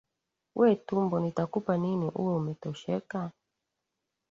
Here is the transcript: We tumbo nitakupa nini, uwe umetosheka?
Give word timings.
We 0.57 0.69
tumbo 0.87 1.15
nitakupa 1.19 1.73
nini, 1.83 2.07
uwe 2.19 2.31
umetosheka? 2.39 3.19